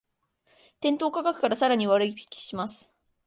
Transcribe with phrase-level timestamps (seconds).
[0.79, 2.91] 店頭価格からさらに割引します